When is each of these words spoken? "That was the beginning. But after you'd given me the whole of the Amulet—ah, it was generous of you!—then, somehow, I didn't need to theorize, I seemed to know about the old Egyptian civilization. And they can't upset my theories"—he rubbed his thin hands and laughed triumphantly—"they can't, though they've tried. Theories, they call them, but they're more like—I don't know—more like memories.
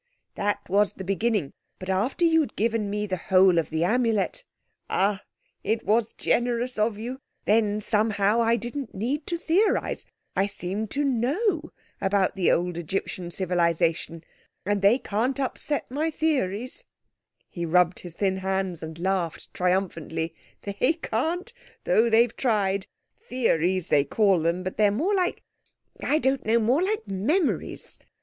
"That 0.33 0.61
was 0.67 0.93
the 0.93 1.03
beginning. 1.03 1.53
But 1.77 1.87
after 1.87 2.25
you'd 2.25 2.55
given 2.55 2.89
me 2.89 3.05
the 3.05 3.17
whole 3.17 3.59
of 3.59 3.69
the 3.69 3.83
Amulet—ah, 3.83 5.21
it 5.63 5.85
was 5.85 6.13
generous 6.13 6.79
of 6.79 6.97
you!—then, 6.97 7.81
somehow, 7.81 8.41
I 8.41 8.55
didn't 8.55 8.95
need 8.95 9.27
to 9.27 9.37
theorize, 9.37 10.07
I 10.35 10.47
seemed 10.47 10.89
to 10.89 11.03
know 11.03 11.71
about 12.01 12.35
the 12.35 12.51
old 12.51 12.77
Egyptian 12.77 13.29
civilization. 13.29 14.23
And 14.65 14.81
they 14.81 14.97
can't 14.97 15.39
upset 15.39 15.91
my 15.91 16.09
theories"—he 16.09 17.63
rubbed 17.63 17.99
his 17.99 18.15
thin 18.15 18.37
hands 18.37 18.81
and 18.81 18.97
laughed 18.97 19.53
triumphantly—"they 19.53 20.93
can't, 20.93 21.53
though 21.83 22.09
they've 22.09 22.35
tried. 22.35 22.87
Theories, 23.19 23.89
they 23.89 24.03
call 24.03 24.39
them, 24.39 24.63
but 24.63 24.77
they're 24.77 24.89
more 24.89 25.13
like—I 25.13 26.17
don't 26.17 26.43
know—more 26.43 26.81
like 26.81 27.07
memories. 27.07 27.99